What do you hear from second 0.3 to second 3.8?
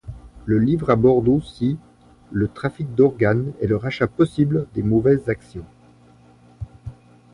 Le livre aborde aussi le trafic d’organe et le